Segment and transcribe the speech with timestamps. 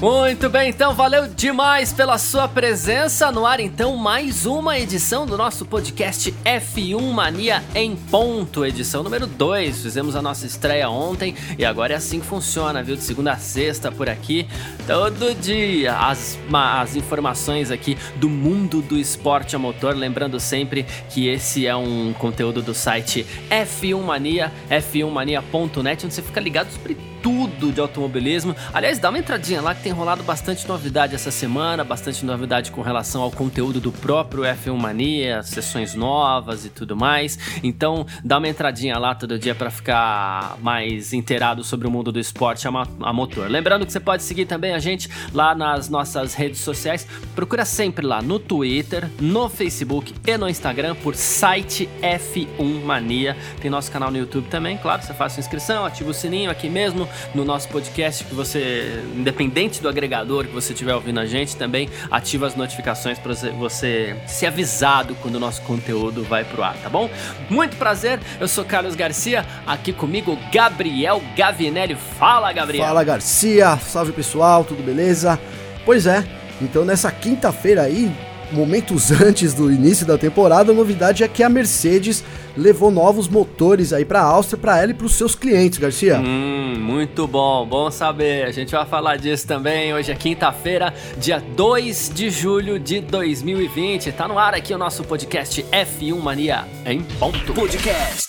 [0.00, 3.60] Muito bem, então valeu demais pela sua presença no ar.
[3.60, 9.82] Então, mais uma edição do nosso podcast F1 Mania em ponto, edição número 2.
[9.82, 12.96] Fizemos a nossa estreia ontem e agora é assim que funciona, viu?
[12.96, 14.48] De segunda a sexta por aqui,
[14.86, 15.94] todo dia.
[15.94, 19.94] As, as informações aqui do mundo do esporte a motor.
[19.94, 26.40] Lembrando sempre que esse é um conteúdo do site F1 Mania, f1mania.net, onde você fica
[26.40, 28.54] ligado sobre tudo de automobilismo.
[28.72, 32.82] Aliás, dá uma entradinha lá que tem rolado bastante novidade essa semana, bastante novidade com
[32.82, 37.38] relação ao conteúdo do próprio F1 Mania, sessões novas e tudo mais.
[37.62, 42.18] Então, dá uma entradinha lá todo dia para ficar mais inteirado sobre o mundo do
[42.18, 43.50] esporte a motor.
[43.50, 47.06] Lembrando que você pode seguir também a gente lá nas nossas redes sociais.
[47.34, 53.36] Procura sempre lá no Twitter, no Facebook e no Instagram por site F1 Mania.
[53.60, 56.68] Tem nosso canal no YouTube também, claro, você faz sua inscrição, ativa o sininho aqui
[56.68, 61.56] mesmo no nosso podcast, que você, independente do agregador que você estiver ouvindo a gente,
[61.56, 66.76] também ativa as notificações para você ser avisado quando o nosso conteúdo vai pro ar,
[66.76, 67.10] tá bom?
[67.48, 71.94] Muito prazer, eu sou Carlos Garcia, aqui comigo Gabriel Gavinelli.
[71.94, 72.86] Fala, Gabriel!
[72.86, 73.76] Fala, Garcia!
[73.78, 75.38] Salve pessoal, tudo beleza?
[75.84, 76.24] Pois é,
[76.60, 78.10] então nessa quinta-feira aí,
[78.52, 82.22] momentos antes do início da temporada, a novidade é que a Mercedes
[82.56, 86.18] levou novos motores aí para a Áustria para ela e para os seus clientes, Garcia.
[86.18, 88.44] Hum, muito bom, bom saber.
[88.44, 89.94] A gente vai falar disso também.
[89.94, 94.12] Hoje é quinta-feira, dia 2 de julho de 2020.
[94.12, 97.54] Tá no ar aqui o nosso podcast F1 Mania em ponto.
[97.54, 98.28] Podcast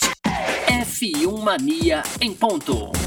[0.67, 3.00] F1 Mania em ponto.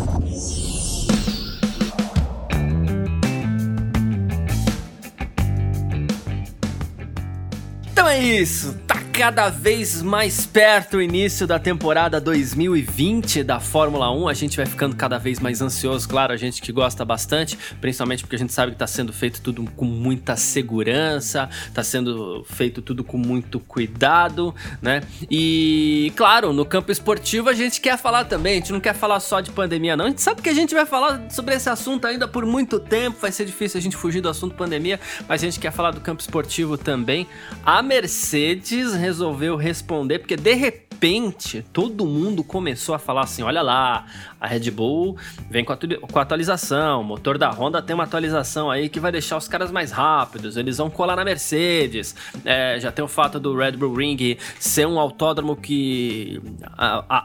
[8.04, 8.78] Então é isso,
[9.16, 14.28] cada vez mais perto o início da temporada 2020 da Fórmula 1.
[14.28, 18.24] A gente vai ficando cada vez mais ansioso, claro, a gente que gosta bastante, principalmente
[18.24, 22.82] porque a gente sabe que está sendo feito tudo com muita segurança, está sendo feito
[22.82, 25.00] tudo com muito cuidado, né?
[25.30, 29.20] E, claro, no campo esportivo a gente quer falar também, a gente não quer falar
[29.20, 30.06] só de pandemia, não.
[30.06, 33.18] A gente sabe que a gente vai falar sobre esse assunto ainda por muito tempo,
[33.20, 34.98] vai ser difícil a gente fugir do assunto pandemia,
[35.28, 37.28] mas a gente quer falar do campo esportivo também.
[37.64, 44.06] A Mercedes resolveu responder, porque de repente todo mundo começou a falar assim: olha lá,
[44.40, 45.16] a Red Bull
[45.50, 49.36] vem com, a atualização, o motor da Honda tem uma atualização aí que vai deixar
[49.36, 52.16] os caras mais rápidos, eles vão colar na Mercedes.
[52.44, 56.40] É, já tem o fato do Red Bull Ring ser um autódromo que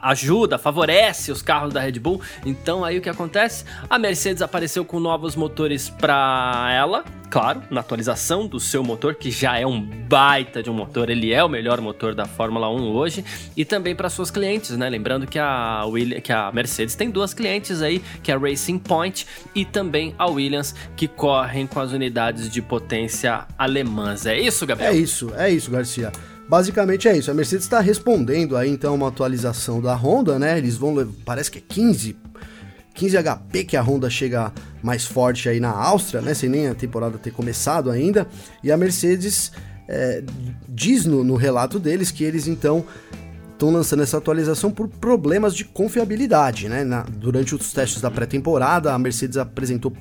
[0.02, 2.20] ajuda, favorece os carros da Red Bull.
[2.44, 3.64] Então aí o que acontece?
[3.88, 9.30] A Mercedes apareceu com novos motores para ela, claro, na atualização do seu motor, que
[9.30, 12.90] já é um baita de um motor, ele é o melhor motor da Fórmula 1
[12.90, 13.24] hoje,
[13.56, 14.90] e também para suas clientes, né?
[14.90, 18.78] Lembrando que a, Williams, que a Mercedes tem duas clientes aí, que é a Racing
[18.78, 24.26] Point e também a Williams, que correm com as unidades de potência alemãs.
[24.26, 24.92] É isso, Gabriel?
[24.92, 26.10] É isso, é isso, Garcia.
[26.48, 27.30] Basicamente é isso.
[27.30, 30.58] A Mercedes está respondendo aí então uma atualização da Honda, né?
[30.58, 32.16] Eles vão, parece que é 15
[33.00, 34.52] 15 HP que a Honda chega
[34.82, 36.34] mais forte aí na Áustria, né?
[36.34, 38.26] Sem nem a temporada ter começado ainda.
[38.62, 39.52] E a Mercedes
[39.88, 40.22] é,
[40.68, 42.84] diz no, no relato deles que eles então
[43.54, 46.84] estão lançando essa atualização por problemas de confiabilidade, né?
[46.84, 49.94] Na, durante os testes da pré-temporada, a Mercedes apresentou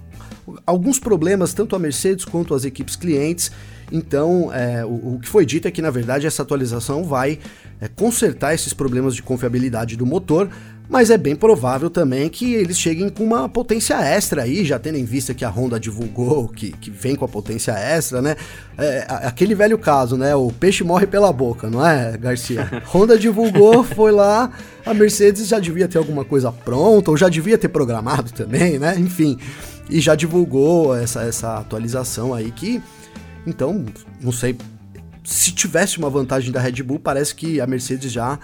[0.65, 3.49] alguns problemas, tanto a Mercedes quanto as equipes clientes.
[3.89, 7.39] Então, é, o, o, que foi dito é que, na verdade, essa atualização vai
[7.79, 10.49] é, consertar esses problemas de confiabilidade do motor,
[10.89, 14.97] mas é bem provável também que eles cheguem com uma potência extra aí, já tendo
[14.97, 18.35] em vista que a Honda divulgou que, que vem com a potência extra, né?
[18.75, 20.35] É, aquele velho caso, né?
[20.35, 22.67] O peixe morre pela boca, não é, Garcia?
[22.91, 24.51] Honda divulgou, foi lá,
[24.83, 28.95] a Mercedes já devia ter alguma coisa pronta, ou já devia ter programado também, né?
[28.97, 29.37] Enfim,
[29.91, 32.81] e já divulgou essa, essa atualização aí que,
[33.45, 33.85] então,
[34.19, 34.57] não sei,
[35.23, 38.39] se tivesse uma vantagem da Red Bull, parece que a Mercedes já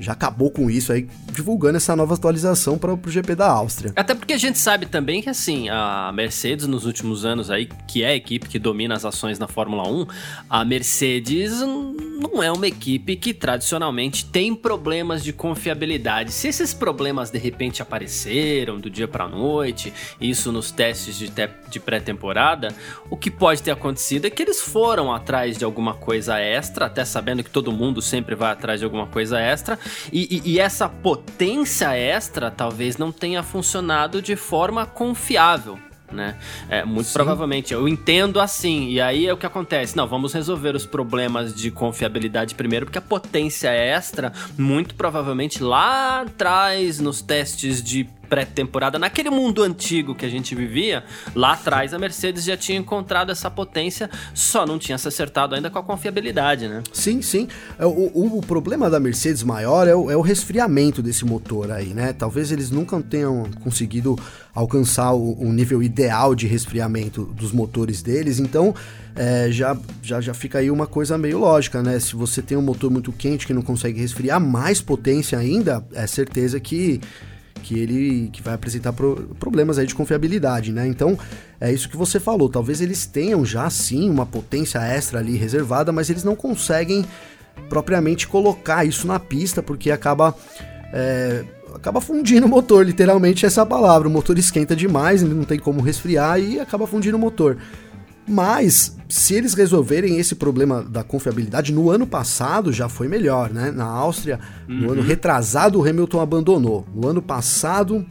[0.00, 3.92] já acabou com isso aí, divulgando essa nova atualização para o GP da Áustria.
[3.96, 8.02] Até porque a gente sabe também que assim, a Mercedes nos últimos anos aí, que
[8.02, 10.06] é a equipe que domina as ações na Fórmula 1,
[10.48, 16.32] a Mercedes não é uma equipe que tradicionalmente tem problemas de confiabilidade.
[16.32, 21.30] Se esses problemas de repente apareceram do dia para noite, isso nos testes de,
[21.68, 22.74] de pré-temporada,
[23.10, 27.04] o que pode ter acontecido é que eles foram atrás de alguma coisa extra, até
[27.04, 29.75] sabendo que todo mundo sempre vai atrás de alguma coisa extra,
[30.12, 35.78] e, e, e essa potência potência extra talvez não tenha funcionado de forma confiável
[36.10, 36.36] né?
[36.68, 37.14] É, muito Sim.
[37.14, 37.74] provavelmente.
[37.74, 38.90] Eu entendo assim.
[38.90, 39.96] E aí é o que acontece.
[39.96, 46.22] Não, vamos resolver os problemas de confiabilidade primeiro, porque a potência extra, muito provavelmente lá
[46.22, 51.98] atrás, nos testes de pré-temporada, naquele mundo antigo que a gente vivia, lá atrás a
[51.98, 56.68] Mercedes já tinha encontrado essa potência, só não tinha se acertado ainda com a confiabilidade,
[56.68, 56.82] né?
[56.92, 57.48] Sim, sim.
[57.78, 61.70] É, o, o, o problema da Mercedes maior é o, é o, resfriamento desse motor
[61.70, 62.12] aí, né?
[62.12, 64.18] Talvez eles nunca tenham conseguido
[64.54, 68.74] alcançar o, nível ideal de resfriamento dos motores deles, então
[69.14, 71.98] é, já, já, já fica aí uma coisa meio lógica, né?
[71.98, 76.06] Se você tem um motor muito quente que não consegue resfriar, mais potência ainda, é
[76.06, 77.00] certeza que
[77.66, 80.86] que ele que vai apresentar pro, problemas aí de confiabilidade, né?
[80.86, 81.18] Então,
[81.60, 82.48] é isso que você falou.
[82.48, 87.04] Talvez eles tenham já sim uma potência extra ali reservada, mas eles não conseguem
[87.68, 90.32] propriamente colocar isso na pista porque acaba
[90.92, 94.06] é, acaba fundindo o motor, literalmente essa é palavra.
[94.06, 97.56] O motor esquenta demais, ele não tem como resfriar e acaba fundindo o motor.
[98.28, 103.70] Mas, se eles resolverem esse problema da confiabilidade, no ano passado já foi melhor, né?
[103.70, 104.76] Na Áustria, uhum.
[104.78, 105.06] no ano uhum.
[105.06, 106.84] retrasado, o Hamilton abandonou.
[106.92, 108.04] No ano passado,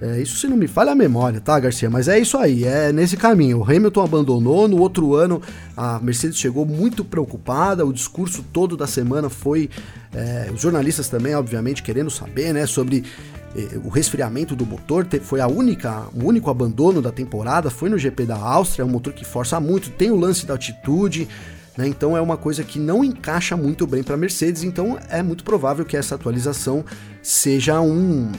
[0.00, 1.90] é, isso se não me falha a memória, tá, Garcia?
[1.90, 3.58] Mas é isso aí, é nesse caminho.
[3.58, 5.42] O Hamilton abandonou, no outro ano
[5.76, 9.68] a Mercedes chegou muito preocupada, o discurso todo da semana foi.
[10.14, 13.04] É, os jornalistas também, obviamente, querendo saber, né, sobre
[13.84, 18.26] o resfriamento do motor foi a única, o único abandono da temporada, foi no GP
[18.26, 21.28] da Áustria, é um motor que força muito, tem o lance da altitude,
[21.78, 21.86] né?
[21.86, 25.44] Então é uma coisa que não encaixa muito bem para a Mercedes, então é muito
[25.44, 26.84] provável que essa atualização
[27.22, 28.32] seja um,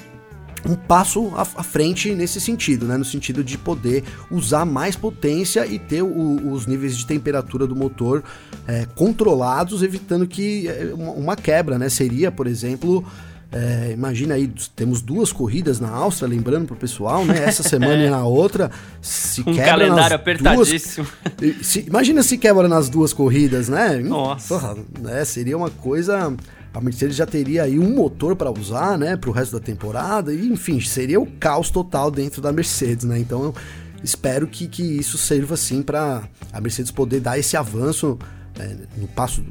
[0.66, 2.98] um passo à, frente nesse sentido, né?
[2.98, 7.76] no sentido de poder usar mais potência e ter o, os níveis de temperatura do
[7.76, 8.24] motor
[8.68, 11.88] é, controlados, evitando que eh, uma, uma quebra, né?
[11.88, 13.06] Seria, por exemplo,
[13.52, 17.46] é, imagina aí, temos duas corridas na Áustria, lembrando pro pessoal, né?
[17.46, 18.70] Essa semana e na outra.
[19.02, 21.08] Se um quebra calendário apertadíssimo.
[21.36, 23.98] Duas, se, imagina se quebra nas duas corridas, né?
[23.98, 24.54] Nossa.
[24.54, 25.26] Porra, né?
[25.26, 26.32] Seria uma coisa.
[26.72, 30.48] A Mercedes já teria aí um motor para usar, né, pro resto da temporada, e
[30.48, 33.18] enfim, seria o caos total dentro da Mercedes, né?
[33.18, 33.56] Então eu
[34.04, 36.22] espero que, que isso sirva assim para
[36.54, 38.20] a Mercedes poder dar esse avanço
[38.60, 39.44] é, no passo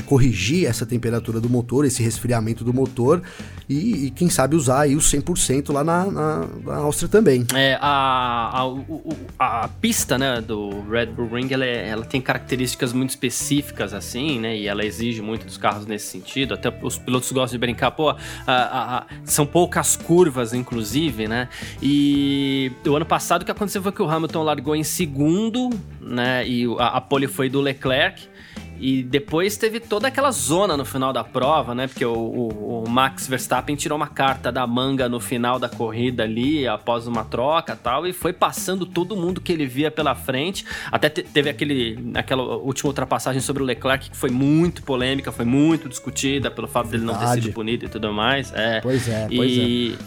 [0.00, 3.22] de corrigir essa temperatura do motor, esse resfriamento do motor
[3.68, 7.46] e, e quem sabe usar aí os 100% lá na, na, na, Áustria também.
[7.54, 8.64] É, a,
[9.38, 13.94] a, a, pista né, do Red Bull Ring ela, é, ela, tem características muito específicas
[13.94, 17.58] assim, né, e ela exige muito dos carros nesse sentido, até os pilotos gostam de
[17.58, 18.10] brincar, pô,
[18.46, 21.48] a, são poucas curvas inclusive, né,
[21.82, 25.70] e o ano passado o que aconteceu foi que o Hamilton largou em segundo,
[26.00, 28.30] né, e a, a pole foi do Leclerc,
[28.80, 31.86] e depois teve toda aquela zona no final da prova, né?
[31.86, 36.22] Porque o, o, o, Max Verstappen tirou uma carta da manga no final da corrida
[36.22, 40.64] ali, após uma troca tal, e foi passando todo mundo que ele via pela frente.
[40.90, 45.44] Até te, teve aquele, aquela última ultrapassagem sobre o Leclerc que foi muito polêmica, foi
[45.44, 48.50] muito discutida pelo fato dele não ter sido punido e tudo mais.
[48.54, 48.80] É.
[48.80, 49.98] Pois é, pois e,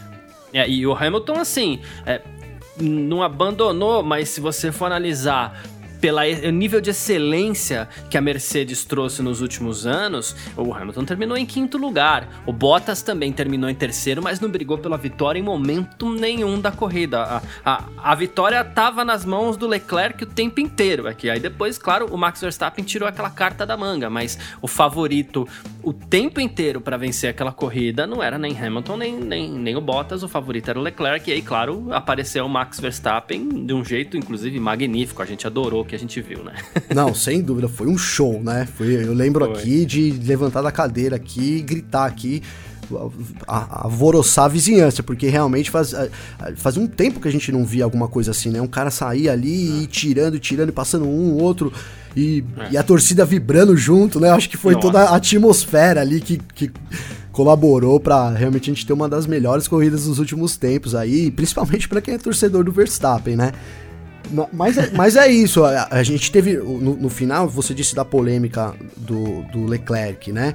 [0.51, 0.61] é.
[0.61, 0.69] é.
[0.69, 2.21] E o Hamilton, assim, é,
[2.79, 5.61] não abandonou, mas se você for analisar
[6.03, 6.19] pelo
[6.51, 11.77] nível de excelência que a Mercedes trouxe nos últimos anos, o Hamilton terminou em quinto
[11.77, 12.27] lugar.
[12.45, 16.73] O Bottas também terminou em terceiro, mas não brigou pela vitória em momento nenhum da
[16.73, 17.21] corrida.
[17.21, 21.30] A, a, a vitória estava nas mãos do Leclerc o tempo inteiro aqui.
[21.30, 25.47] Aí depois, claro, o Max Verstappen tirou aquela carta da manga, mas o favorito
[25.83, 29.81] o tempo inteiro para vencer aquela corrida não era nem Hamilton nem, nem, nem o
[29.81, 31.30] Bottas, o favorito era o Leclerc.
[31.30, 35.21] E aí, claro, apareceu o Max Verstappen de um jeito, inclusive, magnífico.
[35.21, 36.56] A gente adorou que a gente viu, né?
[36.95, 38.66] Não, sem dúvida, foi um show, né?
[38.66, 39.56] Foi, eu lembro foi.
[39.56, 42.42] aqui de levantar da cadeira aqui e gritar aqui
[43.47, 45.94] alvoroçar a vizinhança, porque realmente faz,
[46.56, 48.61] faz um tempo que a gente não via alguma coisa assim, né?
[48.61, 51.71] Um cara sair ali e tirando, tirando, e passando um, outro,
[52.16, 52.71] e, é.
[52.71, 54.30] e a torcida vibrando junto, né?
[54.30, 54.87] Acho que foi Nossa.
[54.87, 56.71] toda a atmosfera ali que, que
[57.31, 61.90] colaborou para realmente a gente ter uma das melhores corridas dos últimos tempos aí, principalmente
[61.90, 63.52] para quem é torcedor do Verstappen, né?
[64.52, 68.06] Mas, é, mas é isso, a, a gente teve, no, no, final, você disse da
[68.06, 70.54] polêmica do, do Leclerc, né?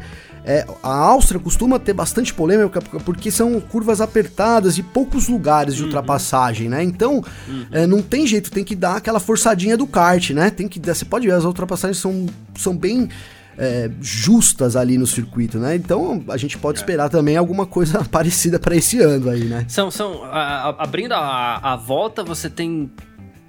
[0.50, 5.83] É, a Áustria costuma ter bastante polêmica porque são curvas apertadas e poucos lugares de
[5.83, 5.88] uhum.
[5.88, 6.83] ultrapassagem, né?
[6.83, 7.67] Então, uhum.
[7.71, 10.49] é, não tem jeito, tem que dar aquela forçadinha do kart, né?
[10.49, 12.25] Tem que, você pode ver, as ultrapassagens são,
[12.57, 13.11] são bem
[13.59, 15.76] é, justas ali no circuito, né?
[15.76, 16.81] Então a gente pode é.
[16.81, 19.67] esperar também alguma coisa parecida para esse ano aí, né?
[19.69, 22.90] São, são a, a, abrindo a, a volta, você tem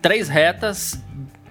[0.01, 1.00] três retas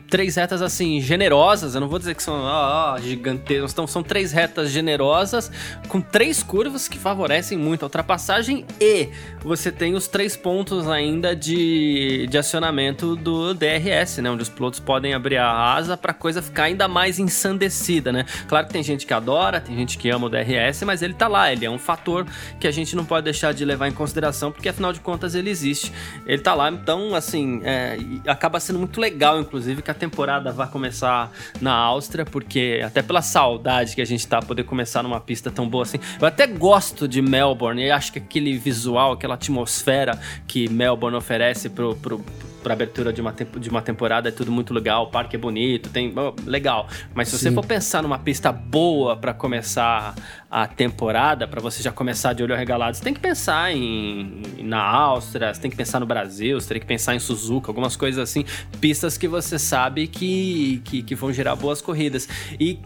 [0.09, 1.75] três retas assim generosas.
[1.75, 5.51] Eu não vou dizer que são ó, ó, gigantescas, então são três retas generosas
[5.89, 9.09] com três curvas que favorecem muito a ultrapassagem e
[9.43, 14.81] você tem os três pontos ainda de, de acionamento do DRS, né, onde os pilotos
[14.81, 18.25] podem abrir a asa para a coisa ficar ainda mais ensandecida, né?
[18.47, 21.29] Claro que tem gente que adora, tem gente que ama o DRS, mas ele tá
[21.29, 22.27] lá, ele é um fator
[22.59, 25.51] que a gente não pode deixar de levar em consideração, porque afinal de contas ele
[25.51, 25.93] existe.
[26.27, 30.69] Ele tá lá, então assim, é, acaba sendo muito legal, inclusive, que a temporada vai
[30.69, 35.51] começar na Áustria, porque até pela saudade que a gente tá poder começar numa pista
[35.51, 35.99] tão boa assim.
[36.21, 41.69] Eu até gosto de Melbourne, e acho que aquele visual, aquela atmosfera que Melbourne oferece
[41.69, 42.25] pro, pro
[42.63, 45.91] para abertura de uma, de uma temporada é tudo muito legal, o parque é bonito,
[45.91, 46.89] tem oh, legal.
[47.15, 47.45] Mas se Sim.
[47.45, 50.15] você for pensar numa pista boa para começar
[50.51, 54.83] a temporada, para você já começar de olho arregalado, você tem que pensar em, na
[54.83, 58.21] Áustria, você tem que pensar no Brasil, você tem que pensar em Suzuka, algumas coisas
[58.21, 58.45] assim,
[58.81, 62.29] pistas que você sabe que, que, que vão gerar boas corridas.
[62.59, 62.79] E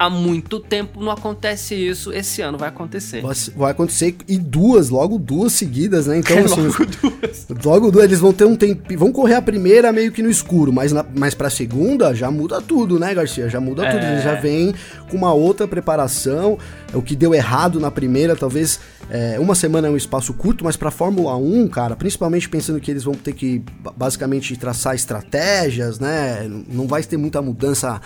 [0.00, 2.10] há muito tempo não acontece isso.
[2.10, 3.22] Esse ano vai acontecer.
[3.54, 6.16] Vai acontecer e duas, logo duas seguidas, né?
[6.16, 7.46] Então, assim, logo duas.
[7.62, 8.82] Logo duas, eles vão ter um tempo.
[8.96, 12.62] Vão correr a primeira meio que no escuro, mas, na, mas pra segunda já muda
[12.62, 13.50] tudo, né, Garcia?
[13.50, 13.92] Já muda é...
[13.92, 14.04] tudo.
[14.06, 14.74] Eles já vêm
[15.10, 16.58] com uma outra preparação.
[16.94, 18.80] O que deu errado na primeira, talvez.
[19.12, 22.88] É, uma semana é um espaço curto, mas pra Fórmula 1, cara, principalmente pensando que
[22.88, 23.60] eles vão ter que
[23.96, 26.48] basicamente traçar estratégias, né?
[26.68, 28.00] Não vai ter muita mudança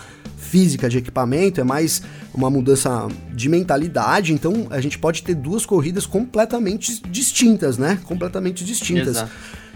[0.45, 1.84] física de equipamento, é mais
[2.33, 4.33] uma mudança de mentalidade.
[4.33, 7.99] Então a gente pode ter duas corridas completamente distintas, né?
[8.05, 9.25] Completamente distintas.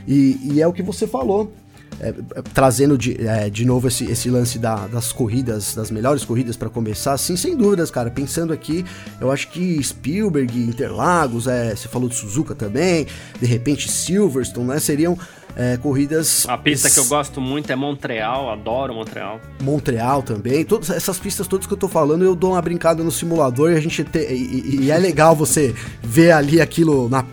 [0.07, 1.53] E, e, é o que você falou.
[2.01, 2.15] É,
[2.55, 6.69] trazendo de, é, de novo esse, esse lance da, das corridas, das melhores corridas para
[6.69, 8.09] começar, sim, sem dúvidas, cara.
[8.11, 8.85] Pensando aqui,
[9.21, 13.07] eu acho que Spielberg, Interlagos, é, você falou de Suzuka também,
[13.41, 14.79] de repente Silverstone, né?
[14.79, 15.19] Seriam
[15.57, 16.47] é, corridas.
[16.49, 19.41] A pista que eu gosto muito é Montreal, adoro Montreal.
[19.61, 20.65] Montreal também.
[20.65, 23.75] Todas essas pistas todas que eu tô falando, eu dou uma brincada no simulador e
[23.75, 27.25] a gente te, e, e é legal você ver ali aquilo na,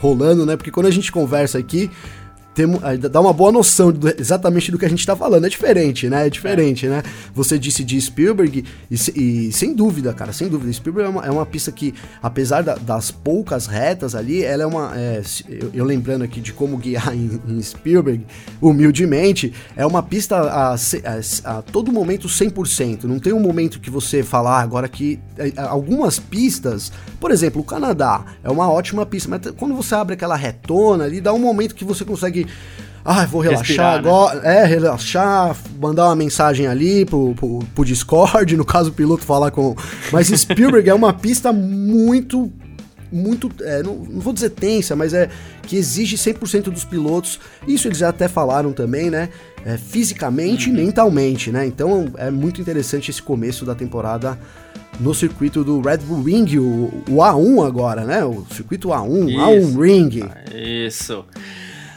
[0.00, 0.56] rolando, né?
[0.56, 1.90] Porque quando a gente conversa aqui,
[2.54, 2.80] temos,
[3.10, 5.44] dá uma boa noção do, exatamente do que a gente está falando.
[5.44, 6.26] É diferente, né?
[6.26, 6.90] É diferente, é.
[6.90, 7.02] né?
[7.34, 11.30] Você disse de Spielberg, e, e, sem dúvida, cara, sem dúvida, Spielberg é uma, é
[11.30, 11.92] uma pista que,
[12.22, 14.92] apesar da, das poucas retas ali, ela é uma.
[14.96, 18.24] É, eu, eu, lembrando aqui de como guiar em, em, Spielberg,
[18.60, 23.04] humildemente, é uma pista a, a, a, todo momento 100%.
[23.04, 25.18] Não tem um momento que você falar ah, agora que.
[25.36, 30.14] É, algumas pistas, por exemplo, o Canadá é uma ótima pista, mas quando você abre
[30.14, 32.43] aquela retona ali, dá um momento que você consegue
[33.04, 33.98] ah, vou relaxar Respirar, né?
[33.98, 34.40] agora.
[34.40, 34.62] Né?
[34.62, 39.50] É, relaxar, mandar uma mensagem ali pro, pro, pro, Discord, no caso o piloto falar
[39.50, 39.76] com.
[40.10, 42.50] Mas Spielberg é uma pista muito.
[43.12, 43.50] Muito.
[43.60, 45.28] É, não, não, vou dizer tensa, mas é
[45.62, 47.38] que exige 100% dos pilotos.
[47.68, 49.28] Isso eles já até falaram também, né?
[49.64, 50.76] É, fisicamente uhum.
[50.76, 51.66] e mentalmente, né?
[51.66, 54.38] Então é muito interessante esse começo da temporada
[54.98, 58.24] no circuito do Red Bull Ring, o, o A1 agora, né?
[58.24, 59.38] O circuito A1, Isso.
[59.38, 60.24] A1 Ring.
[60.86, 61.24] Isso.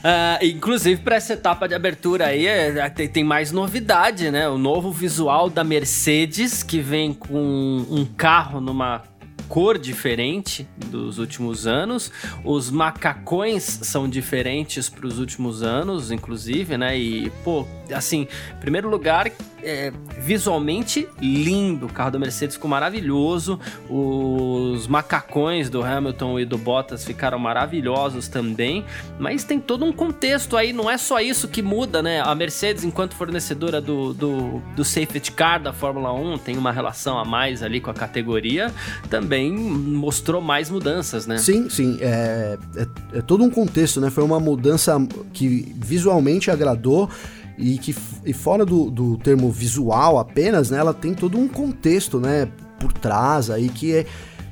[0.08, 4.48] Uh, inclusive, para essa etapa de abertura aí, é, é, tem, tem, mais novidade, né?
[4.48, 9.04] O novo visual da Mercedes, que vem com um carro numa
[9.50, 12.10] cor diferente dos últimos anos.
[12.46, 16.98] Os macacões são diferentes para os últimos anos, inclusive, né?
[16.98, 18.30] E, pô, assim,
[18.62, 19.30] primeiro lugar,
[19.64, 21.88] é, visualmente lindo.
[21.88, 23.60] O carro da Mercedes ficou maravilhoso.
[23.90, 28.86] Os macacões do Hamilton e do Bottas ficaram maravilhosos também.
[29.20, 32.22] Mas tem todo um contexto aí, não é só isso que muda, né?
[32.22, 37.18] A Mercedes, enquanto fornecedora do, do, do safety car da Fórmula 1, tem uma relação
[37.18, 38.74] a mais ali com a categoria,
[39.10, 41.38] também mostrou mais mudanças, né?
[41.38, 41.98] Sim, sim.
[42.02, 42.88] É, é,
[43.18, 44.10] é todo um contexto, né?
[44.10, 44.98] Foi uma mudança
[45.34, 47.10] que visualmente agradou
[47.58, 47.96] e que
[48.26, 52.48] e fora do, do termo visual apenas, né, ela tem todo um contexto, né,
[52.80, 54.06] por trás aí que é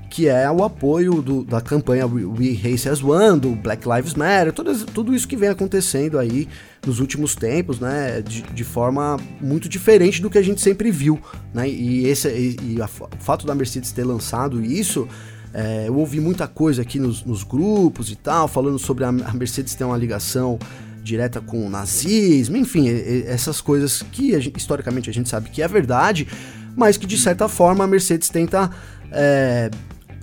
[0.10, 4.54] que é o apoio do, da campanha We Race as One, do Black Lives Matter,
[4.54, 6.48] tudo, tudo isso que vem acontecendo aí
[6.88, 11.20] nos últimos tempos, né, de, de forma muito diferente do que a gente sempre viu,
[11.54, 15.06] né, e, esse, e, e a, o fato da Mercedes ter lançado isso,
[15.54, 19.76] é, eu ouvi muita coisa aqui nos, nos grupos e tal, falando sobre a Mercedes
[19.76, 20.58] ter uma ligação
[21.06, 22.90] direta com o nazismo, enfim,
[23.28, 26.28] essas coisas que a gente, historicamente a gente sabe que é verdade,
[26.76, 28.72] mas que de certa forma a Mercedes tenta
[29.12, 29.70] é,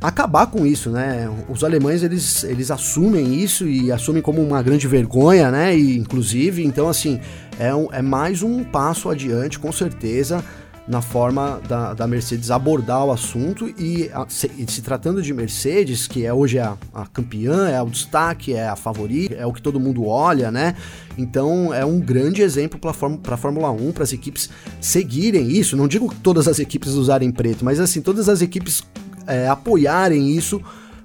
[0.01, 1.31] acabar com isso, né?
[1.49, 5.77] Os alemães eles, eles assumem isso e assumem como uma grande vergonha, né?
[5.77, 7.21] E inclusive, então assim,
[7.61, 10.45] é, um, é mais um passo adiante, com certeza.
[10.87, 16.09] Na forma da, da Mercedes abordar o assunto e, a, se, se, tratando de Mercedes,
[16.09, 19.63] que é hoje a, a campeã, é o destaque, é a favorita, é o que
[19.63, 20.75] todo mundo olha, né?
[21.17, 25.77] Então é um grande exemplo para a Fórmula 1, para as equipes seguirem isso.
[25.77, 28.83] Não digo todas as equipes usarem preto, mas assim, todas as equipes
[29.27, 30.61] é, apoiarem isso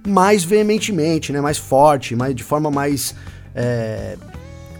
[0.07, 1.39] mais veementemente, né?
[1.39, 3.13] Mais forte, mais, de forma mais.
[3.53, 4.17] É,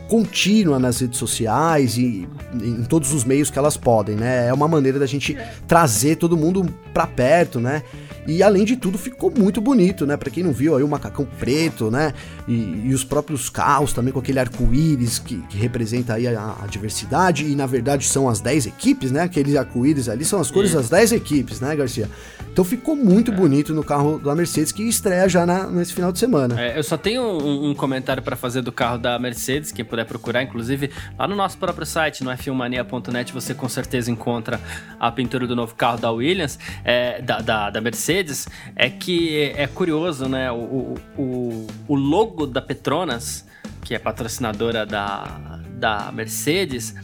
[0.07, 4.47] contínua nas redes sociais e em todos os meios que elas podem, né?
[4.47, 5.37] É uma maneira da gente
[5.67, 7.83] trazer todo mundo para perto, né?
[8.27, 10.17] E além de tudo, ficou muito bonito, né?
[10.17, 12.13] Pra quem não viu aí o macacão preto, né?
[12.45, 16.67] E, e os próprios carros também com aquele arco-íris que, que, representa aí a, a,
[16.67, 17.45] diversidade.
[17.45, 19.21] E na verdade são as 10 equipes, né?
[19.21, 22.09] Aqueles arco-íris ali são as cores das 10 equipes, né, Garcia?
[22.51, 23.33] Então ficou muito é.
[23.33, 26.59] bonito no carro da Mercedes que estreia já na, nesse final de semana.
[26.59, 30.05] É, eu só tenho um, um comentário para fazer do carro da Mercedes, quem puder
[30.05, 34.59] procurar, inclusive lá no nosso próprio site, no f1mania.net, você com certeza encontra
[34.99, 39.53] a pintura do novo carro da Williams, é, da, da, da Mercedes Mercedes é que
[39.55, 40.51] é curioso, né?
[40.51, 43.45] O, o, o logo da Petronas,
[43.83, 46.95] que é patrocinadora da, da Mercedes,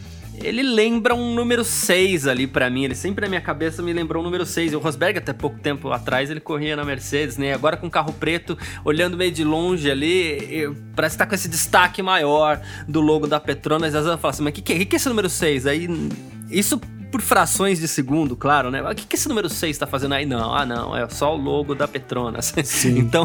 [0.42, 2.82] ele lembra um número 6 ali para mim.
[2.82, 4.72] Ele sempre na minha cabeça me lembrou um número 6.
[4.72, 7.54] E o Rosberg, até pouco tempo atrás, ele corria na Mercedes, né?
[7.54, 11.48] Agora com o carro preto, olhando meio de longe ali, parece estar tá com esse
[11.48, 13.94] destaque maior do logo da Petronas.
[13.94, 15.66] Às vezes eu falo assim, mas o que, que, que é esse número 6?
[15.68, 15.88] Aí
[16.50, 16.80] isso
[17.14, 18.82] por frações de segundo, claro, né?
[18.82, 20.26] O que, que esse número 6 tá fazendo aí?
[20.26, 22.52] Não, ah, não, é só o logo da Petronas.
[22.64, 22.98] Sim.
[23.06, 23.24] então,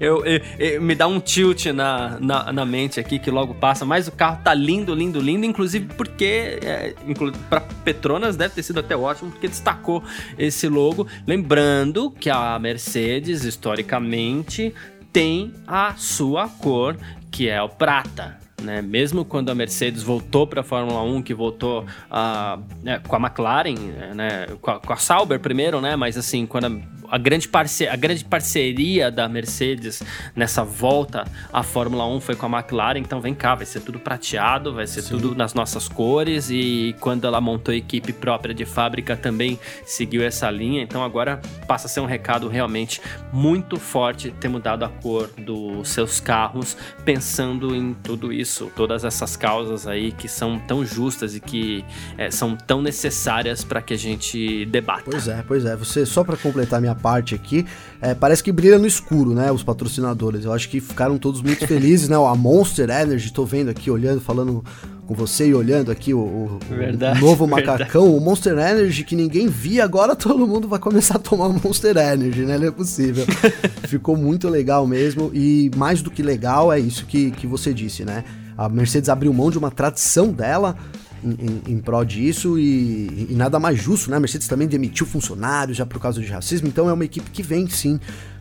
[0.00, 3.84] eu, eu, eu, me dá um tilt na, na, na, mente aqui que logo passa,
[3.84, 8.62] mas o carro tá lindo, lindo, lindo, inclusive porque é, inclu para Petronas deve ter
[8.62, 10.02] sido até ótimo, porque destacou
[10.38, 11.06] esse logo.
[11.26, 14.74] Lembrando que a Mercedes, historicamente,
[15.12, 16.96] tem a sua cor,
[17.30, 18.82] que é o prata né?
[18.82, 23.18] Mesmo quando a Mercedes voltou para a Fórmula 1, que voltou uh, né, com a
[23.18, 23.74] McLaren,
[24.14, 24.46] né?
[24.60, 25.96] Com a, com a Sauber primeiro, né?
[25.96, 26.70] Mas assim, quando a
[27.10, 30.02] a grande, parce a grande parceria da Mercedes
[30.34, 33.98] nessa volta à Fórmula 1 foi com a McLaren, então vem cá, vai ser tudo
[33.98, 35.10] prateado, vai ser Sim.
[35.10, 40.22] tudo nas nossas cores e quando ela montou a equipe própria de fábrica também seguiu
[40.22, 43.00] essa linha, então agora passa a ser um recado realmente
[43.32, 49.36] muito forte ter mudado a cor dos seus carros, pensando em tudo isso, todas essas
[49.36, 51.84] causas aí que são tão justas e que
[52.18, 55.04] é, são tão necessárias para que a gente debata.
[55.04, 55.76] Pois é, pois é.
[55.76, 57.64] Você só para completar minha parte aqui,
[58.00, 59.52] é, parece que brilha no escuro, né?
[59.52, 60.44] Os patrocinadores.
[60.44, 62.16] Eu acho que ficaram todos muito felizes, né?
[62.16, 64.64] A Monster Energy, tô vendo aqui, olhando, falando
[65.06, 68.16] com você e olhando aqui o, o, verdade, o novo macacão, verdade.
[68.16, 72.42] o Monster Energy que ninguém via, agora todo mundo vai começar a tomar Monster Energy,
[72.42, 72.58] né?
[72.58, 73.24] Não é possível.
[73.86, 78.04] Ficou muito legal mesmo e mais do que legal é isso que, que você disse,
[78.04, 78.24] né?
[78.58, 80.76] A Mercedes abriu mão de uma tradição dela
[81.24, 84.16] em, em, prol disso e, e, nada mais justo, né?
[84.16, 87.42] A Mercedes também demitiu funcionários já por causa de racismo, então é uma equipe que
[87.42, 87.98] vem sim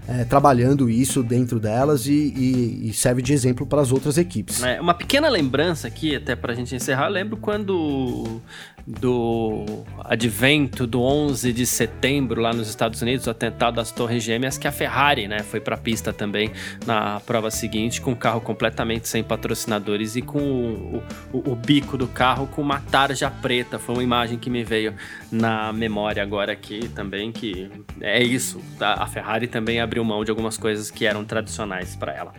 [0.07, 4.61] é, trabalhando isso dentro delas e, e, e, serve de exemplo para as outras equipes.
[4.63, 8.41] É, uma pequena lembrança aqui, até para a gente encerrar, lembro quando
[8.87, 14.57] do advento do 11 de setembro lá nos Estados Unidos, o atentado das Torres Gêmeas,
[14.57, 16.51] que a Ferrari né, foi para a pista também
[16.85, 21.97] na prova seguinte, com o carro completamente sem patrocinadores e com o, o, o, bico
[21.97, 23.79] do carro com uma tarja preta.
[23.79, 24.93] Foi uma imagem que me veio
[25.31, 27.69] na memória agora aqui também, que
[27.99, 28.61] é isso.
[28.77, 28.93] Tá?
[28.93, 32.33] A Ferrari também abriu mão de algumas coisas que eram tradicionais para ela.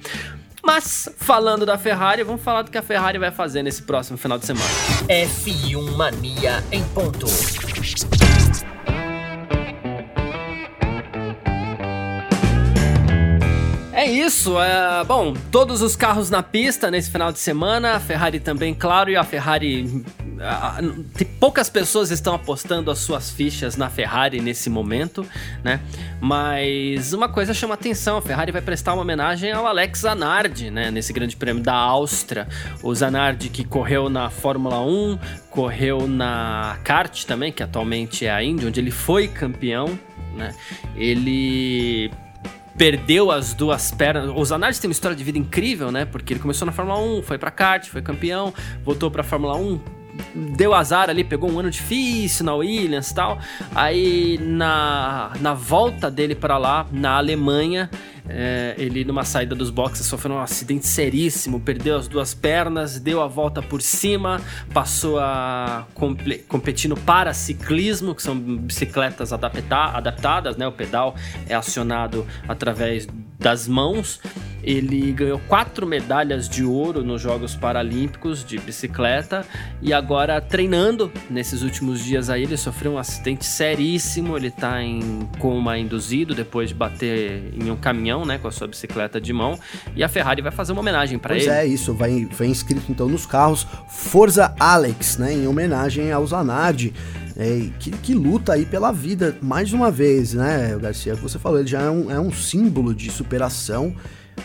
[0.67, 4.37] Mas, falando da Ferrari, vamos falar do que a Ferrari vai fazer nesse próximo final
[4.37, 4.69] de semana.
[5.09, 7.27] F1 Mania em ponto.
[14.27, 18.75] Isso, é, bom, todos os carros na pista nesse final de semana, a Ferrari também,
[18.75, 20.05] claro, e a Ferrari
[21.39, 25.25] poucas pessoas estão apostando as suas fichas na Ferrari nesse momento,
[25.63, 25.81] né?
[26.21, 30.91] Mas uma coisa chama atenção: a Ferrari vai prestar uma homenagem ao Alex Zanardi, né?
[30.91, 32.49] Nesse Grande Prêmio da Áustria.
[32.83, 35.19] O Zanardi que correu na Fórmula 1,
[35.51, 39.99] correu na kart também, que atualmente é a Indy, onde ele foi campeão,
[40.35, 40.53] né?
[40.97, 42.11] Ele
[42.77, 44.31] perdeu as duas pernas.
[44.35, 46.05] O Zanardi tem uma história de vida incrível, né?
[46.05, 48.53] Porque ele começou na Fórmula 1, foi pra kart, foi campeão,
[48.85, 49.81] voltou pra Fórmula 1,
[50.57, 53.39] deu azar ali, pegou um ano difícil na Williams e tal.
[53.75, 57.91] Aí na, na volta dele para lá, na Alemanha,
[58.29, 63.21] É, ele, numa saída dos boxes, sofreu um acidente seríssimo, perdeu as duas pernas, deu
[63.21, 64.41] a volta por cima,
[64.73, 65.87] passou a
[66.49, 70.67] competir no paraciclismo, que são bicicletas adapta adaptadas, né?
[70.67, 71.15] O pedal
[71.49, 73.07] é acionado através
[73.39, 74.21] das mãos.
[74.63, 79.47] Ele ganhou quatro medalhas de ouro nos Jogos Paralímpicos de bicicleta
[79.81, 84.37] e agora treinando nesses últimos dias aí ele sofreu um acidente seríssimo.
[84.37, 88.67] Ele tá em coma induzido depois de bater em um caminhão, né, com a sua
[88.67, 89.59] bicicleta de mão.
[89.95, 91.45] E a Ferrari vai fazer uma homenagem para ele.
[91.45, 96.27] Pois é, isso vai, vai inscrito então nos carros Forza Alex, né, em homenagem ao
[96.27, 96.95] Zanardi.
[97.39, 101.15] É, que, que, luta aí pela vida, mais uma vez, né, Garcia?
[101.17, 103.95] Você falou, ele já é um, é um símbolo de superação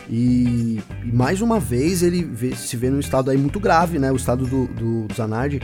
[0.08, 4.10] e, e, mais uma vez ele vê, se vê num estado aí muito grave, né?
[4.10, 5.60] O estado do, do, Zanardi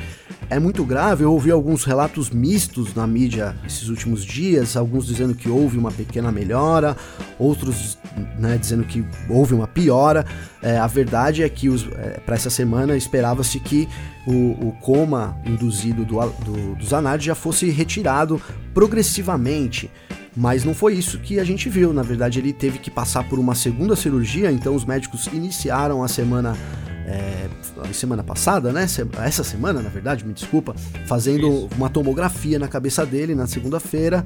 [0.48, 1.24] é muito grave.
[1.24, 5.90] Eu ouvi alguns relatos mistos na mídia esses últimos dias, alguns dizendo que houve uma
[5.90, 6.96] pequena melhora,
[7.38, 7.98] outros
[8.38, 10.24] né, dizendo que houve uma piora.
[10.62, 13.88] É, a verdade é que é, para essa semana esperava-se que
[14.26, 18.40] o, o, coma induzido do, do, do Zanardi já fosse retirado
[18.72, 19.90] progressivamente.
[20.38, 21.92] Mas não foi isso que a gente viu.
[21.92, 26.06] Na verdade, ele teve que passar por uma segunda cirurgia, então os médicos iniciaram a
[26.06, 26.56] semana.
[27.04, 27.48] É,
[27.92, 28.86] semana passada, né?
[29.24, 30.74] Essa semana, na verdade, me desculpa,
[31.06, 31.68] fazendo isso.
[31.74, 34.24] uma tomografia na cabeça dele na segunda-feira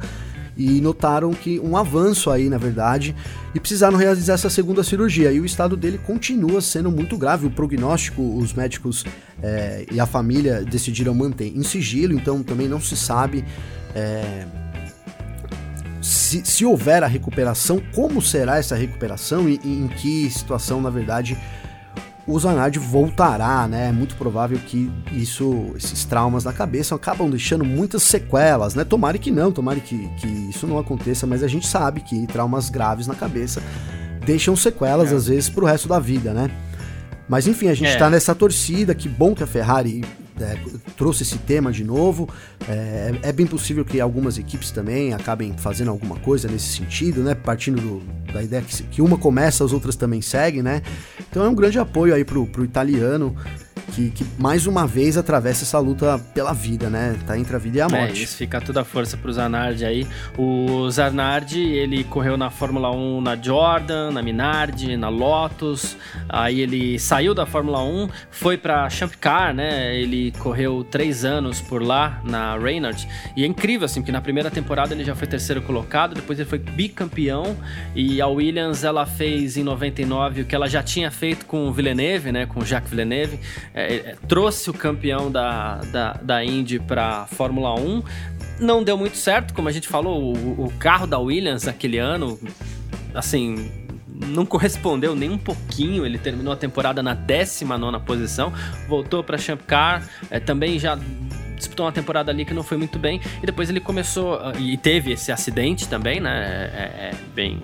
[0.56, 3.14] e notaram que um avanço aí, na verdade,
[3.54, 5.30] e precisaram realizar essa segunda cirurgia.
[5.30, 7.46] E o estado dele continua sendo muito grave.
[7.46, 9.04] O prognóstico, os médicos
[9.40, 13.44] é, e a família decidiram manter em sigilo, então também não se sabe.
[13.94, 14.44] É,
[16.02, 20.90] se, se houver a recuperação, como será essa recuperação e, e em que situação, na
[20.90, 21.38] verdade,
[22.26, 23.88] o Zanardi voltará, né?
[23.88, 28.84] É muito provável que isso, esses traumas na cabeça acabam deixando muitas sequelas, né?
[28.84, 32.68] Tomara que não, tomara que, que isso não aconteça, mas a gente sabe que traumas
[32.68, 33.62] graves na cabeça
[34.24, 35.14] deixam sequelas, é.
[35.14, 36.50] às vezes, pro resto da vida, né?
[37.28, 37.96] Mas enfim, a gente é.
[37.96, 40.04] tá nessa torcida, que bom que a Ferrari
[40.42, 40.58] é,
[40.96, 42.28] trouxe esse tema de novo.
[42.68, 47.34] É, é, bem possível que algumas equipes também acabem fazendo alguma coisa nesse sentido, né?
[47.34, 50.82] Partindo do, da ideia que, que, uma começa, as outras também seguem, né?
[51.30, 53.34] Então é um grande apoio aí pro, pro italiano
[53.92, 57.16] que, que, mais uma vez atravessa essa luta pela vida, né?
[57.26, 58.20] Tá entre a vida e a é, morte.
[58.20, 60.06] É, isso fica toda a força pro Zanardi aí.
[60.36, 65.96] O Zanardi, ele correu na Fórmula 1 na Jordan, na Minardi, na Lotus.
[66.28, 69.94] Aí ele saiu da Fórmula 1, foi pra Champ Car, né?
[69.96, 73.06] Ele correu três anos por lá, na Reynolds.
[73.36, 76.48] E é incrível, assim, porque na primeira temporada ele já foi terceiro colocado, depois ele
[76.48, 77.56] foi bicampeão.
[77.94, 81.72] E a Williams, ela fez em 99 o que ela já tinha feito com o
[81.72, 82.46] Villeneuve, né?
[82.46, 83.38] Com o Jacques Villeneuve
[83.74, 88.02] é, é, trouxe o campeão da, da, da Indy para Fórmula 1.
[88.60, 92.38] Não deu muito certo, como a gente falou, o, o carro da Williams aquele ano,
[93.14, 93.70] assim,
[94.06, 96.04] não correspondeu nem um pouquinho.
[96.04, 98.52] Ele terminou a temporada na 19 posição,
[98.88, 100.98] voltou para Champ Car, é, também já
[101.56, 103.20] disputou uma temporada ali que não foi muito bem.
[103.42, 104.38] E depois ele começou.
[104.58, 106.70] E teve esse acidente também, né?
[106.74, 107.60] É, é bem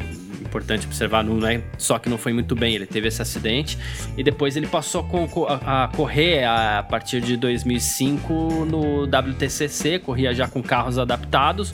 [0.49, 3.79] importante observar, não é só que não foi muito bem, ele teve esse acidente
[4.17, 5.07] e depois ele passou
[5.47, 8.33] a, a correr a partir de 2005
[8.65, 11.73] no WTCC, corria já com carros adaptados.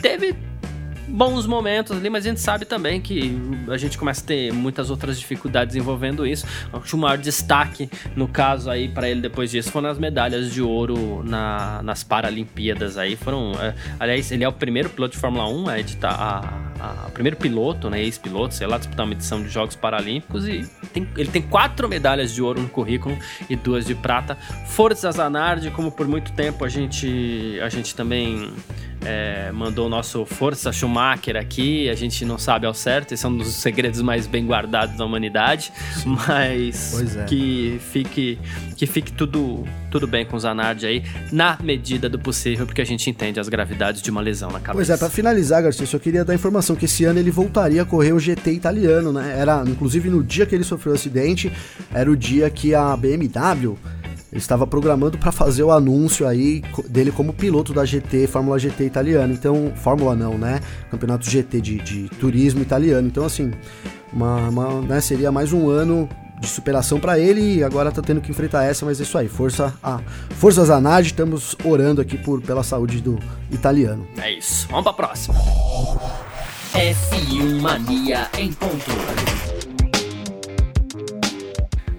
[0.00, 0.34] Teve
[1.14, 4.90] bons momentos ali, mas a gente sabe também que a gente começa a ter muitas
[4.90, 6.44] outras dificuldades envolvendo isso.
[6.72, 10.60] Acho o maior destaque, no caso aí, para ele depois disso, foram as medalhas de
[10.60, 13.14] ouro na, nas Paralimpíadas aí.
[13.14, 13.52] Foram.
[13.60, 16.10] É, aliás, ele é o primeiro piloto de Fórmula 1 a editar.
[16.10, 20.68] A, a, primeiro piloto, né, ex-piloto, sei lá, disputar uma edição de Jogos Paralímpicos e
[20.92, 23.16] tem, ele tem quatro medalhas de ouro no currículo
[23.48, 24.36] e duas de prata.
[24.66, 28.52] Força Zanardi, como por muito tempo a gente, a gente também
[29.04, 31.88] é, mandou o nosso Força Schumacher aqui.
[31.88, 35.04] A gente não sabe ao certo, esse é um dos segredos mais bem guardados da
[35.04, 35.72] humanidade.
[36.04, 37.24] Mas é.
[37.24, 38.38] que fique
[38.76, 42.84] que fique tudo, tudo bem com o Zanardi aí, na medida do possível, porque a
[42.84, 44.74] gente entende as gravidades de uma lesão na cabeça.
[44.74, 47.82] Pois é, para finalizar, Garcia, eu só queria dar informação que esse ano ele voltaria
[47.82, 49.36] a correr o GT italiano, né?
[49.38, 51.52] Era, inclusive, no dia que ele sofreu o acidente,
[51.92, 53.76] era o dia que a BMW
[54.34, 58.84] ele estava programando para fazer o anúncio aí dele como piloto da GT, Fórmula GT
[58.84, 59.32] italiana.
[59.32, 60.60] Então, Fórmula não, né?
[60.90, 63.06] Campeonato GT de, de turismo italiano.
[63.06, 63.52] Então, assim,
[64.12, 66.08] uma, uma né, seria mais um ano
[66.40, 69.28] de superação para ele e agora tá tendo que enfrentar essa, mas é isso aí.
[69.28, 73.16] Força a Força Zanardi, estamos orando aqui por pela saúde do
[73.52, 74.04] italiano.
[74.20, 74.66] É isso.
[74.68, 75.36] Vamos para próxima.
[76.74, 79.63] F1 Mania em ponto.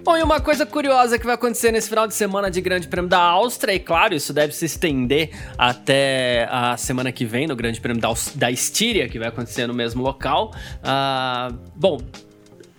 [0.05, 3.09] Bom, e uma coisa curiosa que vai acontecer nesse final de semana de Grande Prêmio
[3.09, 7.81] da Áustria, e claro, isso deve se estender até a semana que vem no Grande
[7.81, 10.51] Prêmio da, da Estíria, que vai acontecer no mesmo local.
[10.83, 11.99] Uh, bom,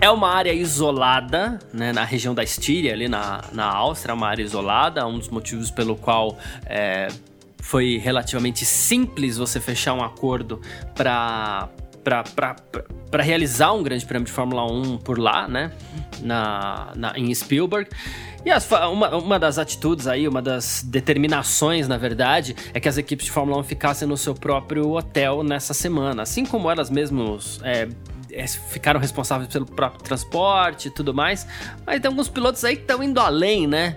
[0.01, 4.29] é uma área isolada, né, na região da Estíria, ali na, na Áustria, é uma
[4.29, 7.09] área isolada, um dos motivos pelo qual é,
[7.59, 10.61] foi relativamente simples você fechar um acordo
[10.95, 11.69] para
[12.07, 15.73] para realizar um grande prêmio de Fórmula 1 por lá, né?
[16.23, 17.91] Na, na, em Spielberg.
[18.45, 22.97] E as, uma, uma das atitudes aí, uma das determinações, na verdade, é que as
[22.97, 26.23] equipes de Fórmula 1 ficassem no seu próprio hotel nessa semana.
[26.23, 27.89] Assim como elas mesmas é,
[28.31, 31.45] é, ficaram responsáveis pelo próprio transporte e tudo mais.
[31.85, 33.97] Mas tem alguns pilotos aí que estão indo além, né?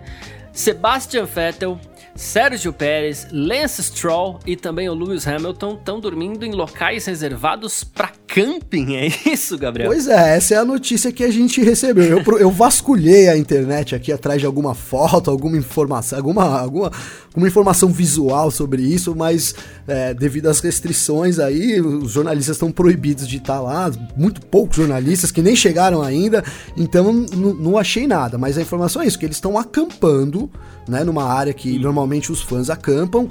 [0.51, 1.79] Sebastian Vettel
[2.19, 8.11] Sérgio Pérez, Lance Stroll e também o Lewis Hamilton estão dormindo em locais reservados para
[8.27, 9.89] camping, é isso, Gabriel?
[9.89, 12.19] Pois é, essa é a notícia que a gente recebeu.
[12.19, 16.91] Eu, eu vasculhei a internet aqui atrás de alguma foto, alguma informação, alguma, alguma,
[17.27, 19.55] alguma informação visual sobre isso, mas
[19.87, 25.31] é, devido às restrições aí, os jornalistas estão proibidos de estar lá, muito poucos jornalistas
[25.31, 26.43] que nem chegaram ainda,
[26.75, 30.51] então não achei nada, mas a informação é isso, que eles estão acampando,
[30.89, 31.79] né, numa área que Sim.
[31.79, 33.29] normalmente os fãs acampam,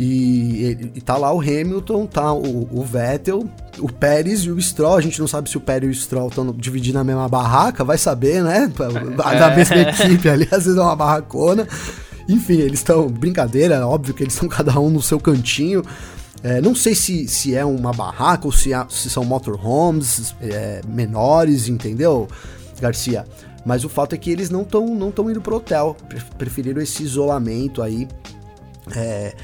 [0.00, 3.44] e, e, tá lá o Hamilton, tá o, o, Vettel,
[3.80, 4.96] o Pérez e o Stroll.
[4.96, 7.82] A gente não sabe se o Pérez e o Stroll estão dividindo a mesma barraca,
[7.82, 8.70] vai saber, né?
[9.16, 11.66] Da mesma equipe ali, às vezes é uma barracona.
[12.28, 13.08] Enfim, eles estão.
[13.08, 15.82] Brincadeira, óbvio que eles estão cada um no seu cantinho.
[16.44, 21.68] É, não sei se, se é uma barraca ou se, se são motorhomes é, menores,
[21.68, 22.28] entendeu,
[22.80, 23.24] Garcia?
[23.64, 25.96] Mas o fato é que eles não estão não tão indo pro hotel.
[26.36, 28.08] Preferiram esse isolamento aí.
[28.96, 29.34] É,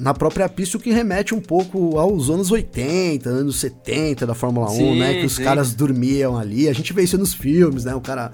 [0.00, 4.70] na própria pista, o que remete um pouco aos anos 80, anos 70 da Fórmula
[4.70, 5.20] 1, sim, né?
[5.20, 5.44] Que os sim.
[5.44, 6.68] caras dormiam ali.
[6.68, 7.94] A gente vê isso nos filmes, né?
[7.94, 8.32] O cara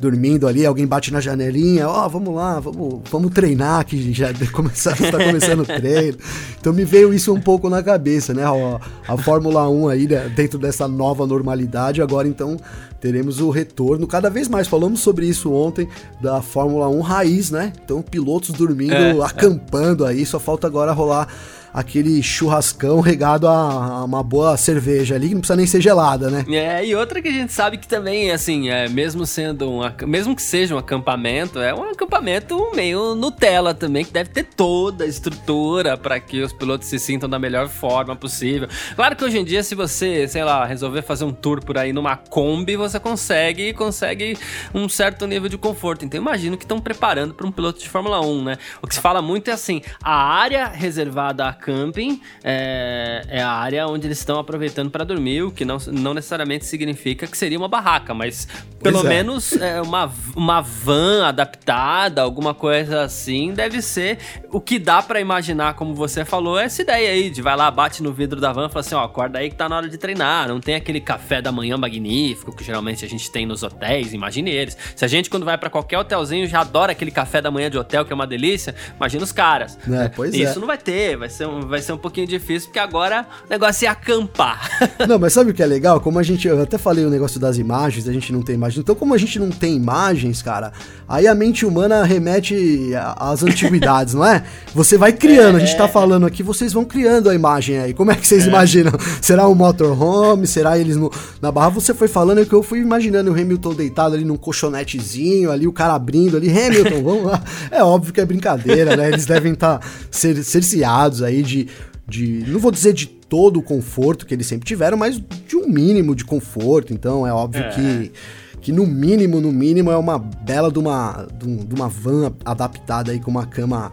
[0.00, 4.28] dormindo ali, alguém bate na janelinha, ó, oh, vamos lá, vamos, vamos treinar, que já
[4.50, 6.16] começar, está começando o treino.
[6.58, 8.42] Então me veio isso um pouco na cabeça, né?
[8.42, 8.80] A,
[9.12, 12.56] a Fórmula 1 aí, né, dentro dessa nova normalidade, agora então
[12.98, 14.66] teremos o retorno cada vez mais.
[14.66, 15.86] Falamos sobre isso ontem
[16.18, 17.70] da Fórmula 1 raiz, né?
[17.84, 20.10] Então pilotos dormindo, é, acampando é.
[20.10, 21.28] aí, só falta agora rolar
[21.72, 26.44] aquele churrascão regado a, uma boa cerveja ali, que não precisa nem ser gelada, né?
[26.48, 30.34] É, e outra que a gente sabe que também, assim, é, mesmo sendo um, mesmo
[30.34, 35.06] que seja um acampamento, é um acampamento meio Nutella também, que deve ter toda a
[35.06, 38.68] estrutura para que os pilotos se sintam da melhor forma possível.
[38.94, 41.92] Claro que hoje em dia, se você, sei lá, resolver fazer um tour por aí
[41.92, 44.36] numa Kombi, você consegue, consegue
[44.74, 46.04] um certo nível de conforto.
[46.04, 48.58] Então, imagino que estão preparando para um piloto de Fórmula 1, né?
[48.82, 53.50] O que se fala muito é assim, a área reservada a camping é, é a
[53.50, 57.58] área onde eles estão aproveitando para dormir, o que não, não necessariamente significa que seria
[57.58, 58.48] uma barraca, mas
[58.82, 59.08] pelo é.
[59.08, 64.18] menos é, uma, uma van adaptada, alguma coisa assim, deve ser
[64.50, 67.70] o que dá para imaginar, como você falou, é essa ideia aí de vai lá,
[67.70, 69.88] bate no vidro da van e fala assim: ó, acorda aí que tá na hora
[69.88, 73.62] de treinar, não tem aquele café da manhã magnífico que geralmente a gente tem nos
[73.62, 74.76] hotéis, imagine eles.
[74.94, 77.78] Se a gente, quando vai para qualquer hotelzinho, já adora aquele café da manhã de
[77.78, 79.78] hotel, que é uma delícia, imagina os caras.
[79.90, 80.60] É, pois Isso é.
[80.60, 83.88] não vai ter, vai ser vai ser um pouquinho difícil, porque agora o negócio é
[83.88, 84.70] acampar.
[85.08, 86.00] Não, mas sabe o que é legal?
[86.00, 86.46] Como a gente.
[86.46, 88.80] Eu até falei o negócio das imagens, a gente não tem imagens.
[88.80, 90.72] Então, como a gente não tem imagens, cara,
[91.08, 94.44] aí a mente humana remete às antiguidades, não é?
[94.74, 95.88] Você vai criando, é, a gente tá é.
[95.88, 97.94] falando aqui, vocês vão criando a imagem aí.
[97.94, 98.48] Como é que vocês é.
[98.48, 98.92] imaginam?
[99.20, 100.46] Será um motorhome?
[100.46, 101.10] Será eles no,
[101.40, 101.70] na barra?
[101.70, 105.72] Você foi falando que eu fui imaginando o Hamilton deitado ali num colchonetezinho, ali o
[105.72, 106.50] cara abrindo ali.
[106.50, 107.42] Hamilton, vamos lá.
[107.70, 109.08] É óbvio que é brincadeira, né?
[109.08, 111.68] Eles devem estar tá cer cerceados aí de,
[112.06, 112.44] de.
[112.46, 116.14] Não vou dizer de todo o conforto que eles sempre tiveram, mas de um mínimo
[116.14, 116.92] de conforto.
[116.92, 117.68] Então é óbvio é.
[117.70, 118.12] que
[118.60, 123.18] que no mínimo, no mínimo, é uma bela de uma, de uma van adaptada aí
[123.18, 123.90] com uma cama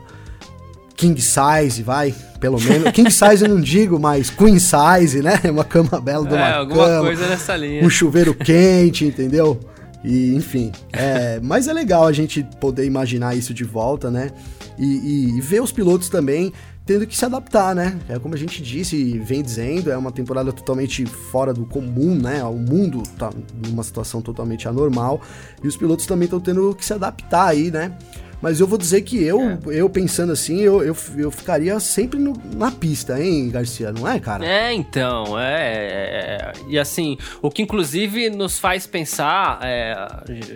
[0.96, 2.92] king size, vai, pelo menos.
[2.92, 5.40] King size eu não digo, mas queen size, né?
[5.50, 7.84] Uma cama bela de uma é, alguma cama, coisa nessa linha.
[7.84, 9.60] Um chuveiro quente, entendeu?
[10.04, 14.32] E, enfim, é, mas é legal a gente poder imaginar isso de volta, né?
[14.78, 16.52] E, e, e ver os pilotos também
[16.88, 18.00] tendo que se adaptar, né?
[18.08, 22.16] É como a gente disse e vem dizendo, é uma temporada totalmente fora do comum,
[22.16, 22.42] né?
[22.46, 23.30] O mundo tá
[23.68, 25.22] numa situação totalmente anormal
[25.62, 27.96] e os pilotos também estão tendo que se adaptar aí, né?
[28.42, 29.60] Mas eu vou dizer que eu, é.
[29.68, 33.92] eu pensando assim, eu, eu, eu ficaria sempre no, na pista, hein, Garcia?
[33.92, 34.46] Não é, cara?
[34.46, 35.40] É, então.
[35.40, 39.96] É, é, E assim, o que inclusive nos faz pensar, é,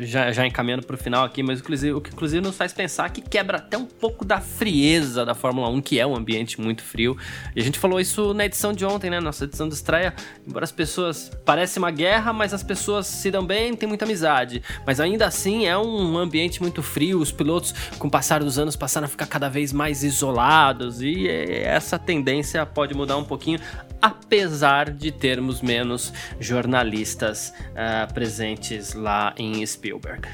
[0.01, 3.21] já, já encaminhando pro final aqui, mas inclusive, o que inclusive nos faz pensar que
[3.21, 7.17] quebra até um pouco da frieza da Fórmula 1, que é um ambiente muito frio.
[7.55, 9.19] E a gente falou isso na edição de ontem, né?
[9.19, 10.13] Nossa edição de estreia.
[10.47, 11.31] Embora as pessoas.
[11.45, 14.61] Parece uma guerra, mas as pessoas se dão bem, tem muita amizade.
[14.85, 17.19] Mas ainda assim é um ambiente muito frio.
[17.19, 21.01] Os pilotos, com o passar dos anos, passaram a ficar cada vez mais isolados.
[21.01, 23.59] E essa tendência pode mudar um pouquinho,
[24.01, 30.27] apesar de termos menos jornalistas uh, presentes lá em Spielberg.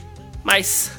[0.44, 0.92] Mas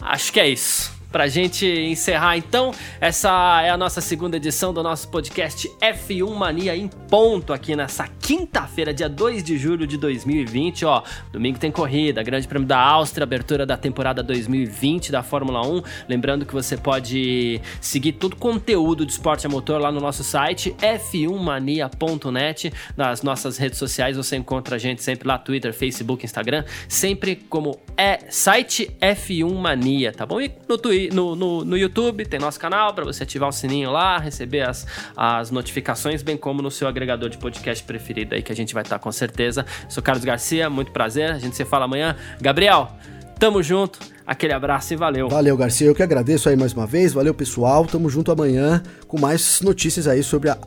[0.00, 0.93] acho que é isso.
[1.14, 6.74] Pra gente encerrar, então, essa é a nossa segunda edição do nosso podcast F1 Mania
[6.76, 10.84] em ponto aqui nessa quinta-feira, dia 2 de julho de 2020.
[10.84, 15.82] Ó, domingo tem corrida, Grande Prêmio da Áustria, abertura da temporada 2020 da Fórmula 1.
[16.08, 20.24] Lembrando que você pode seguir todo o conteúdo de esporte a motor lá no nosso
[20.24, 22.72] site f1mania.net.
[22.96, 27.78] Nas nossas redes sociais você encontra a gente sempre lá, Twitter, Facebook, Instagram, sempre como
[27.96, 30.40] é site F1 Mania, tá bom?
[30.40, 33.90] E no Twitter no, no, no YouTube, tem nosso canal para você ativar o sininho
[33.90, 34.86] lá, receber as,
[35.16, 38.82] as notificações, bem como no seu agregador de podcast preferido aí, que a gente vai
[38.82, 39.64] estar com certeza.
[39.88, 42.16] Sou Carlos Garcia, muito prazer, a gente se fala amanhã.
[42.40, 42.92] Gabriel,
[43.38, 45.28] tamo junto, aquele abraço e valeu.
[45.28, 49.18] Valeu, Garcia, eu que agradeço aí mais uma vez, valeu pessoal, tamo junto amanhã com
[49.18, 50.58] mais notícias aí sobre a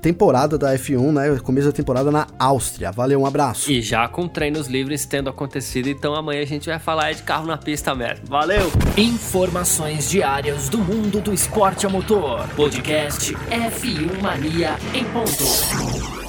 [0.00, 1.38] temporada da F1, né?
[1.40, 2.92] Começo da temporada na Áustria.
[2.92, 3.70] Valeu, um abraço.
[3.70, 7.46] E já com treinos livres tendo acontecido, então amanhã a gente vai falar de carro
[7.46, 8.26] na pista mesmo.
[8.26, 8.70] Valeu!
[8.96, 12.46] Informações diárias do mundo do esporte a motor.
[12.56, 16.25] Podcast F1 Mania em ponto.